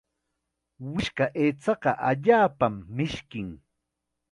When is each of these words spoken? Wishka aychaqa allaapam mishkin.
Wishka 0.91 1.25
aychaqa 1.41 1.91
allaapam 2.09 2.75
mishkin. 2.95 3.49